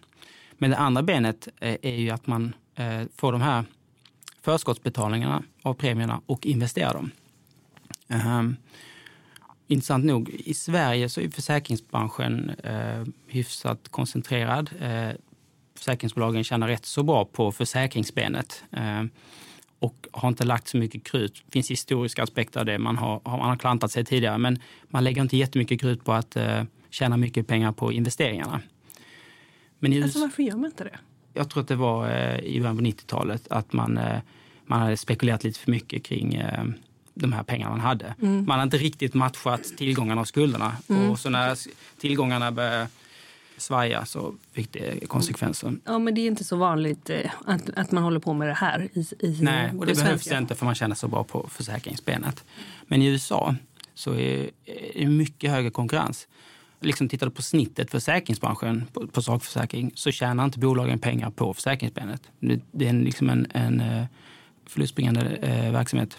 [0.58, 3.64] Men det andra benet eh, är ju att man eh, får de här
[4.48, 7.10] förskottsbetalningarna av premierna och investera dem.
[8.08, 8.56] Um,
[9.66, 14.70] intressant nog, i Sverige så är försäkringsbranschen uh, hyfsat koncentrerad.
[14.82, 15.10] Uh,
[15.76, 19.04] försäkringsbolagen tjänar rätt så bra på försäkringsbenet uh,
[19.78, 21.42] och har inte lagt så mycket krut.
[21.46, 22.78] Det finns historiska aspekter av det.
[22.78, 24.58] Man har, man har klantat sig tidigare, men
[24.88, 28.60] man lägger inte jättemycket krut på att uh, tjäna mycket pengar på investeringarna.
[29.78, 30.98] Men just, alltså varför gör man inte det?
[31.38, 34.20] Jag tror att det var eh, i början på 90-talet att man, eh,
[34.68, 36.64] man hade spekulerat lite för mycket kring eh,
[37.14, 38.14] de här pengarna man hade.
[38.22, 38.46] Mm.
[38.46, 40.76] Man hade inte riktigt matchat tillgångarna och skulderna.
[40.88, 41.10] Mm.
[41.10, 41.58] Och så när
[41.98, 42.88] tillgångarna började
[43.56, 45.76] svaja så fick det konsekvenser.
[45.84, 47.10] Ja, men det är inte så vanligt
[47.44, 50.32] att, att man håller på med det här i, i Nej, och det, det behövs
[50.32, 52.44] inte för man tjänar så bra på försäkringsbenet.
[52.86, 53.54] Men i USA
[53.94, 54.50] så är
[54.94, 56.28] det mycket högre konkurrens
[56.80, 61.54] liksom tittade på snittet för försäkringsbranschen på, på sakförsäkring så tjänar inte bolagen pengar på
[61.54, 62.22] försäkringsbenet.
[62.72, 64.04] Det är liksom en, en eh,
[64.68, 66.16] förlustbringande eh, verksamhet.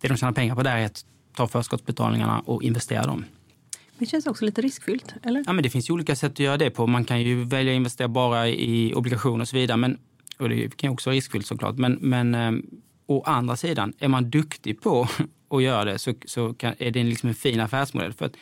[0.00, 1.04] Det de tjänar pengar på där är att
[1.36, 3.24] ta förskottsbetalningarna och investera dem.
[3.98, 5.44] Det känns också lite riskfyllt, eller?
[5.46, 6.86] Ja, men det finns olika sätt att göra det på.
[6.86, 9.76] Man kan ju välja att investera bara i obligationer och så vidare.
[9.76, 9.98] Men,
[10.38, 11.76] och det kan också vara riskfyllt såklart.
[11.76, 12.52] Men, men eh,
[13.06, 15.08] å andra sidan, är man duktig på
[15.50, 18.12] att göra det så, så kan, är det liksom en fin affärsmodell.
[18.12, 18.36] För att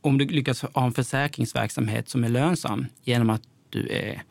[0.00, 4.22] om du lyckas ha en försäkringsverksamhet som är lönsam genom att du är,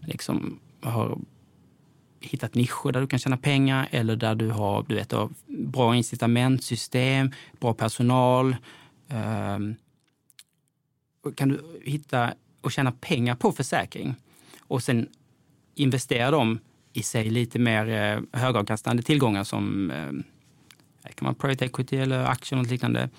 [0.00, 1.18] liksom, har
[2.20, 5.14] hittat nischer där du kan tjäna pengar eller där du har du vet,
[5.46, 8.56] bra incitamentsystem, bra personal.
[9.08, 9.74] Ehm,
[11.34, 14.14] kan du hitta och tjäna pengar på försäkring
[14.60, 15.08] och sen
[15.74, 16.58] investera dem
[16.92, 22.60] i sig lite mer eh, högavkastande tillgångar som eh, kan man private equity eller aktier
[22.60, 23.10] och liknande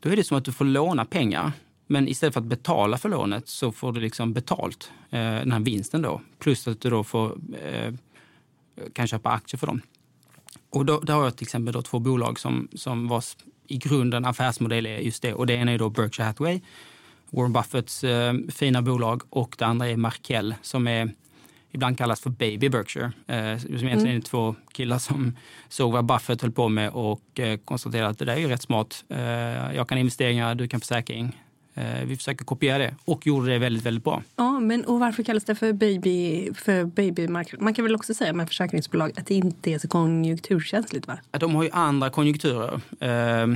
[0.00, 1.52] då är det som att du får låna pengar.
[1.92, 5.60] Men istället för att betala för lånet så får du liksom betalt, eh, den här
[5.60, 6.20] vinsten då.
[6.38, 7.94] Plus att du då får, eh,
[8.92, 9.80] kan köpa aktier för dem.
[10.70, 14.24] Och då, där har jag till exempel då två bolag som, som vars i grunden
[14.24, 15.34] affärsmodell är just det.
[15.34, 16.60] Och det ena är då Berkshire Hathaway,
[17.30, 19.22] Warren Buffetts eh, fina bolag.
[19.30, 21.12] Och det andra är Markel som är
[21.70, 23.12] ibland kallas för Baby Berkshire.
[23.26, 24.16] Eh, som egentligen mm.
[24.16, 25.36] är två killar som
[25.68, 28.62] såg vad Buffett höll på med och eh, konstaterade att det där är ju rätt
[28.62, 29.04] smart.
[29.08, 29.20] Eh,
[29.76, 31.38] jag kan investeringar, du kan försäkring.
[31.74, 34.22] Eh, vi försöker kopiera det och gjorde det väldigt, väldigt bra.
[34.36, 38.32] Ja, men och varför kallas det för baby, för baby Man kan väl också säga
[38.32, 41.06] med försäkringsbolag att det inte är så konjunkturkänsligt?
[41.06, 41.18] Va?
[41.30, 42.80] De har ju andra konjunkturer.
[43.00, 43.46] Eh,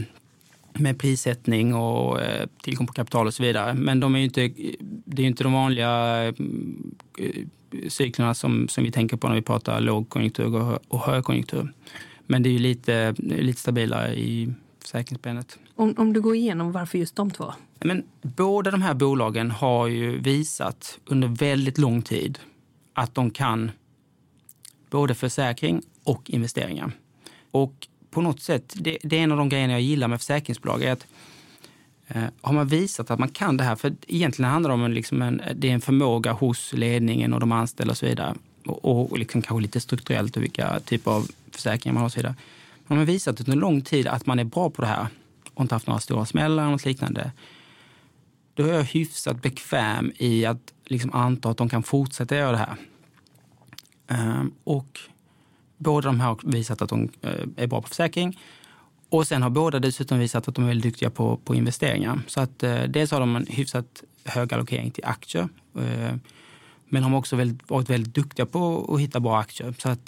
[0.78, 3.74] med prissättning och eh, tillgång på kapital och så vidare.
[3.74, 4.50] Men de är inte,
[5.04, 6.34] det är inte de vanliga eh,
[7.88, 11.72] cyklerna som, som vi tänker på när vi pratar lågkonjunktur och, och högkonjunktur.
[12.26, 14.52] Men det är ju lite, lite stabilare i
[14.82, 15.58] försäkringsbenet.
[15.76, 17.52] Om, om du går igenom varför just de två?
[17.80, 22.38] Men båda de här bolagen har ju visat under väldigt lång tid
[22.94, 23.70] att de kan
[24.90, 26.92] både försäkring och investeringar.
[27.50, 30.82] Och på något sätt, det, det är en av de grejerna jag gillar med försäkringsbolag,
[30.82, 31.06] är att
[32.08, 34.94] eh, har man visat att man kan det här, för egentligen handlar det om en,
[34.94, 38.34] liksom en, det är en förmåga hos ledningen och de anställda och så vidare.
[38.66, 42.18] Och, och liksom kanske lite strukturellt och vilka typer av försäkringar man har och så
[42.18, 42.34] vidare.
[42.86, 45.06] Men har man visat under lång tid att man är bra på det här
[45.56, 47.32] och inte haft några stora smällar eller något liknande,
[48.54, 52.58] då är jag hyfsat bekväm i att liksom anta att de kan fortsätta göra det
[52.58, 52.76] här.
[54.38, 54.98] Um, och
[55.76, 58.38] båda de här har visat att de uh, är bra på försäkring.
[59.08, 62.20] Och sen har båda dessutom visat att de är väldigt duktiga på, på investeringar.
[62.26, 65.48] Så att uh, dels har de en hyfsat hög allokering till aktier.
[65.76, 66.14] Uh,
[66.88, 69.74] men de har också väldigt, varit väldigt duktiga på att hitta bra aktier.
[69.78, 70.06] Så att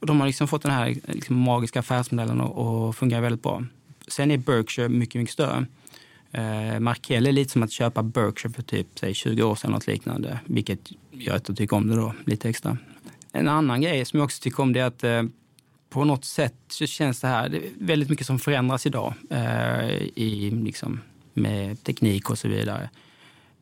[0.00, 3.64] de har liksom fått den här liksom magiska affärsmodellen att fungera väldigt bra.
[4.08, 5.66] Sen är Berkshire mycket, mycket större.
[6.32, 9.86] Eh, Markel är lite som att köpa Berkshire för typ säg, 20 år sedan, något
[9.86, 10.40] liknande.
[10.46, 12.78] Vilket gör att jag tycker om det då lite extra.
[13.32, 15.22] En annan grej som jag också tycker om det är att eh,
[15.90, 19.90] på något sätt så känns det här, det är väldigt mycket som förändras idag eh,
[20.14, 21.00] i, liksom,
[21.34, 22.90] med teknik och så vidare.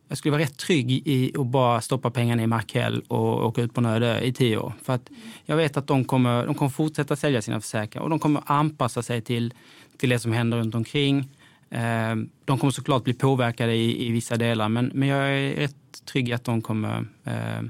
[0.08, 3.74] Jag skulle vara rätt trygg i att bara stoppa pengarna i Markel och åka ut
[3.74, 4.72] på en öde i tio år.
[4.82, 5.10] För att
[5.44, 9.02] jag vet att de kommer, de kommer fortsätta sälja sina försäkringar och de kommer anpassa
[9.02, 9.54] sig till,
[9.96, 11.28] till det som händer runt omkring.
[11.70, 16.04] Eh, de kommer såklart bli påverkade i, i vissa delar men, men jag är rätt
[16.04, 17.62] trygg i att de kommer eh,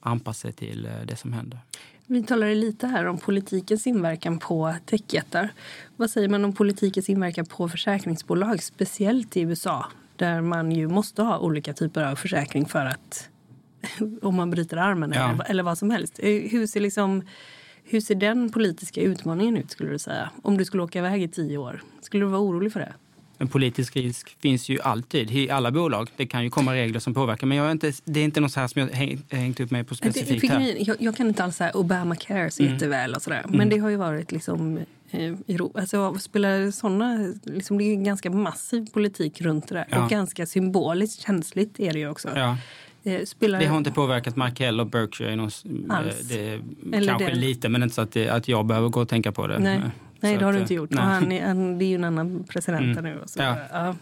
[0.00, 1.58] anpassa sig till eh, det som händer.
[2.06, 5.48] Vi talade lite här om politikens inverkan på techjättar.
[5.96, 11.22] Vad säger man om politikens inverkan på försäkringsbolag, speciellt i USA där man ju måste
[11.22, 13.28] ha olika typer av försäkring för att
[14.22, 15.30] om man bryter armen ja.
[15.30, 16.20] eller, eller vad som helst.
[16.22, 17.22] Hur ser, liksom,
[17.84, 20.30] hur ser den politiska utmaningen ut skulle du säga?
[20.42, 22.94] Om du skulle åka iväg i tio år, skulle du vara orolig för det?
[23.38, 26.10] En politisk risk finns ju alltid i alla bolag.
[26.16, 27.46] Det kan ju komma regler som påverkar.
[27.46, 28.88] Men jag är inte, det är inte något så här som jag
[29.30, 30.52] hängt upp mig på specifikt.
[30.52, 30.76] här.
[30.78, 32.74] Jag, jag, kan inte alls säga Obamacare så mm.
[32.74, 33.14] jätteväl.
[33.14, 33.42] Och sådär.
[33.44, 33.68] Men mm.
[33.68, 34.78] det har ju varit liksom
[35.10, 35.34] eh,
[35.74, 39.86] Alltså, spelar såna, liksom, det är ganska massiv politik runt det där.
[39.90, 40.04] Ja.
[40.04, 42.28] Och ganska symboliskt känsligt är det ju också.
[42.34, 42.56] Ja.
[43.04, 43.58] Eh, spelar...
[43.58, 45.36] Det har inte påverkat Markel och Berkshire.
[45.36, 45.50] Någon,
[45.88, 46.28] Alls.
[46.28, 46.60] Det,
[46.92, 47.34] kanske det.
[47.34, 49.58] lite, men inte så att, det, att jag behöver gå och tänka på det.
[49.58, 49.80] Nej.
[50.22, 50.94] Nej, det har du inte gjort.
[50.94, 53.04] Han, han, det är ju en annan president mm.
[53.04, 53.20] nu.
[53.26, 53.94] Så, ja, ja.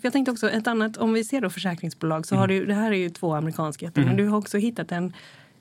[0.00, 2.40] jag tänkte också, ett annat, om vi ser då försäkringsbolag så mm.
[2.40, 4.14] har du, det här är ju två amerikanska jättar, mm.
[4.14, 5.12] men du har också hittat en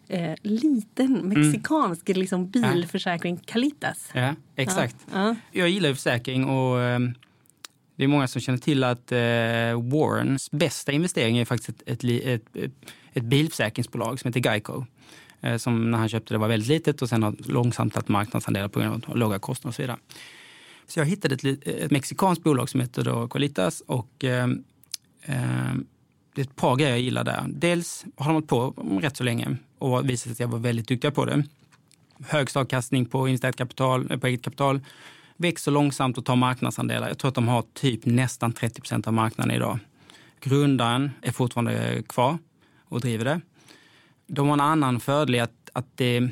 [0.07, 1.29] eh, liten mm.
[1.29, 4.09] mexikansk liksom, bilförsäkring, Calitas.
[4.13, 4.95] Ja, exakt.
[5.13, 5.35] Ja.
[5.51, 6.99] Jag gillar ju försäkring och eh,
[7.99, 12.55] det är många som känner till att eh, Warrens bästa investering är faktiskt ett, ett,
[12.55, 12.71] ett,
[13.13, 14.85] ett bilförsäkringsbolag som heter Geico.
[15.41, 18.67] Eh, som när han köpte det var väldigt litet och sen har långsamt tagit marknadsandelar
[18.67, 19.97] på grund av låga kostnader och så vidare.
[20.87, 24.43] Så jag hittade ett, ett mexikanskt bolag som heter då Qualitas och eh,
[25.21, 25.73] eh,
[26.35, 27.45] det är ett par grejer jag gillar där.
[27.47, 31.13] Dels har de hållit på rätt så länge och visat att jag var väldigt duktig
[31.13, 31.43] på det.
[32.27, 34.81] Högst avkastning på investerat kapital, på eget kapital.
[35.41, 37.07] Växer långsamt och tar marknadsandelar.
[37.07, 39.79] Jag tror att de har typ nästan 30 procent av marknaden idag.
[40.39, 42.37] Grundaren är fortfarande kvar
[42.85, 43.41] och driver det.
[44.27, 46.29] De har en annan fördel att, att det,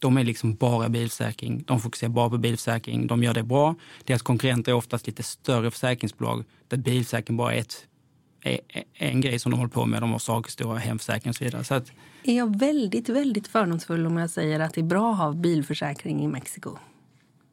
[0.00, 1.64] de är liksom bara bilförsäkring.
[1.66, 3.06] De fokuserar bara på bilförsäkring.
[3.06, 3.74] De gör det bra.
[4.04, 7.86] Deras konkurrenter är oftast lite större försäkringsbolag där bilförsäkring bara är, ett,
[8.92, 10.02] en grej som de håller på med.
[10.02, 11.64] De har sakstora hemförsäkring och så vidare.
[11.64, 11.92] Så att,
[12.22, 16.24] är jag väldigt, väldigt fördomsfull om jag säger att det är bra att ha bilförsäkring
[16.24, 16.78] i Mexiko?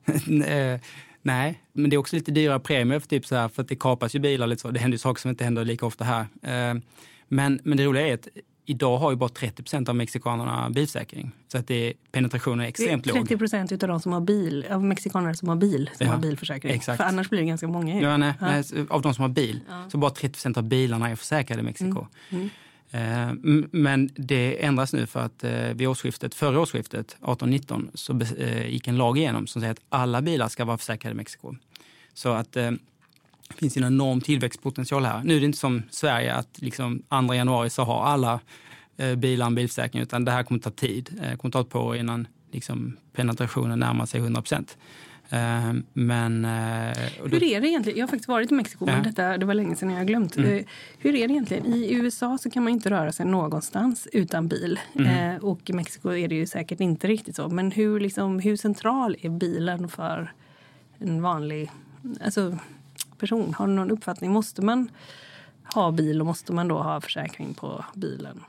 [0.46, 0.80] Eh,
[1.22, 3.76] nej, men det är också lite dyrare premier för, typ så här, för att det
[3.76, 4.48] kapas ju bilar.
[4.48, 4.72] Lite så.
[4.72, 6.22] Det händer ju saker som inte händer lika ofta här.
[6.22, 6.82] Eh,
[7.28, 8.28] men, men det roliga är att
[8.66, 11.32] Idag har ju bara 30 procent av mexikanerna bilförsäkring.
[11.48, 13.16] Så att det, penetrationen är extremt låg.
[13.16, 16.20] 30 procent av de som har bil, av mexikaner som har bil, som ja, har
[16.20, 16.74] bilförsäkring.
[16.74, 16.98] Exakt.
[16.98, 18.02] För annars blir det ganska många.
[18.02, 18.46] Ja, nej, ja.
[18.48, 19.60] nej, av de som har bil.
[19.70, 19.90] Ja.
[19.90, 21.86] Så bara 30 procent av bilarna är försäkrade i Mexiko.
[21.86, 22.08] Mm.
[22.30, 22.50] Mm.
[22.94, 23.34] Eh,
[23.72, 28.88] men det ändras nu för att eh, vid årsskiftet, förra årsskiftet, 18-19, så eh, gick
[28.88, 31.56] en lag igenom som säger att alla bilar ska vara försäkrade i Mexiko.
[32.14, 32.78] Så att det
[33.58, 35.22] finns en enorm tillväxtpotential här.
[35.24, 38.40] Nu är det inte som Sverige att liksom 2 januari så har alla
[39.18, 41.10] bilar en bilförsäkring utan det här kommer ta tid.
[41.22, 44.78] Det kommer ta ett par år innan liksom, penetrationen närmar sig 100 procent.
[45.34, 47.28] Eh, men, eh, då...
[47.28, 48.00] Hur är det egentligen?
[48.00, 50.38] Jag har faktiskt varit i Mexiko, men detta, det var länge sedan jag har glömt.
[50.38, 50.58] Mm.
[50.58, 50.66] Eh,
[50.98, 51.66] hur är det egentligen?
[51.66, 54.80] I USA så kan man inte röra sig någonstans utan bil.
[54.96, 55.40] Mm.
[55.44, 57.50] och i Mexiko är det ju säkert inte riktigt så.
[57.50, 60.34] Men hur, liksom, hur central är bilen för
[60.98, 61.72] en vanlig...
[62.26, 62.58] Alltså,
[63.18, 63.54] person?
[63.54, 64.32] Har du någon uppfattning?
[64.32, 64.90] Måste man
[65.74, 68.44] ha bil och måste man då ha försäkring på bilen?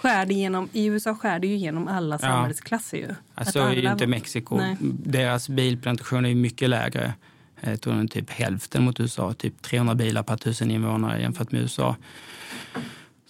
[0.00, 2.98] Skär det genom, I USA skär det ju genom alla samhällsklasser.
[2.98, 3.14] Ju.
[3.34, 3.72] Alltså alla...
[3.72, 4.56] är ju inte Mexiko.
[4.56, 4.76] Nej.
[5.04, 7.14] Deras bilpenetration är mycket lägre.
[7.60, 9.32] Jag tror den är typ hälften mot USA.
[9.32, 11.96] Typ 300 bilar per tusen invånare jämfört med USA.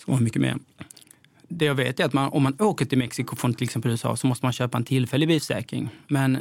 [0.07, 0.57] Har mycket mer.
[1.49, 4.17] det jag vet är att man, om man åker till Mexiko från till exempel USA
[4.17, 5.89] så måste man köpa en tillfällig bilförsäkring.
[6.09, 6.39] Men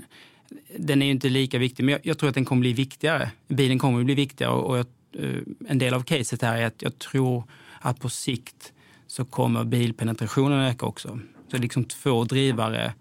[0.77, 3.31] den är ju inte lika viktig, men jag, jag, tror att den kommer bli viktigare.
[3.47, 6.81] Bilen kommer bli viktigare och, och jag, eh, en del av caset här är att
[6.81, 7.43] jag tror
[7.79, 8.73] att på sikt
[9.09, 11.07] så kommer bilpenetrationen öka också.
[11.07, 12.93] Så det är liksom två drivare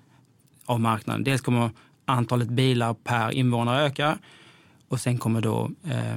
[0.65, 1.25] av marknaden.
[1.25, 1.71] Dels kommer
[2.05, 4.19] antalet bilar per invånare öka
[4.89, 6.17] och sen kommer då eh,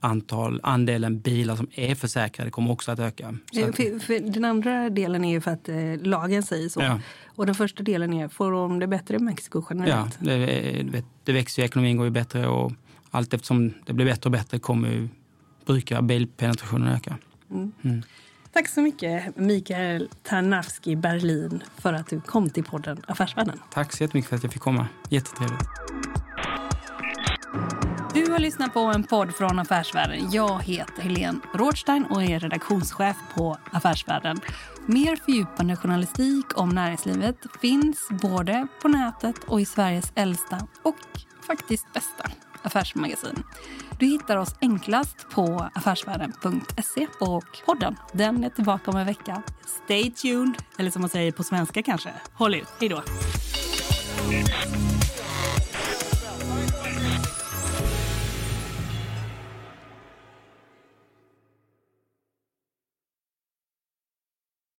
[0.00, 3.28] antal, andelen bilar som är försäkrade kommer också att öka.
[3.28, 3.76] Att...
[3.76, 6.80] För, för den andra delen är ju för att eh, lagen säger så.
[6.80, 7.00] Ja.
[7.26, 10.18] Och den första delen är, får de det bättre i Mexiko generellt?
[10.20, 12.72] Ja, det, det växer ju, ekonomin går ju bättre och
[13.10, 15.08] allt eftersom det blir bättre och bättre kommer ju,
[15.66, 17.18] brukar bilpenetrationen öka.
[17.50, 17.72] Mm.
[17.82, 18.02] Mm.
[18.54, 23.60] Tack så mycket Mikael Tarnavski Berlin för att du kom till podden Affärsvärlden.
[23.70, 24.86] Tack så jättemycket för att jag fick komma.
[25.08, 25.60] Jättetrevligt.
[28.14, 30.30] Du har lyssnat på en podd från Affärsvärlden.
[30.30, 34.40] Jag heter Helene Rådstein och är redaktionschef på Affärsvärlden.
[34.86, 40.96] Mer fördjupande journalistik om näringslivet finns både på nätet och i Sveriges äldsta och
[41.46, 42.30] faktiskt bästa
[42.64, 43.42] affärsmagasin.
[43.98, 49.42] Du hittar oss enklast på affärsvärlden.se och podden den är tillbaka om en vecka.
[49.84, 52.68] Stay tuned, eller som man säger på svenska kanske, håll ut.
[52.80, 53.02] Hej då!